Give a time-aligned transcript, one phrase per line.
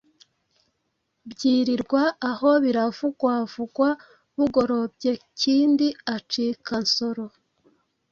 [1.31, 3.89] Byirirwa aho biravugwavugwa,
[4.37, 7.25] bugorobye Kindi acika Nsoro